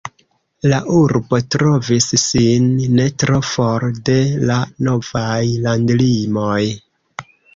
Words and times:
La 0.71 0.77
urbo 0.99 1.39
trovis 1.55 2.07
sin 2.21 2.71
ne 3.01 3.05
tro 3.25 3.41
for 3.51 3.85
de 4.11 4.17
la 4.51 4.57
novaj 4.89 5.43
landlimoj. 5.67 6.61